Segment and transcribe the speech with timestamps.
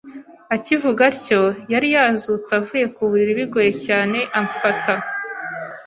[0.55, 1.41] Akivuga atyo,
[1.73, 4.93] yari yazutse avuye ku buriri bigoye cyane, amfata